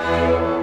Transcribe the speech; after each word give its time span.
Música 0.00 0.59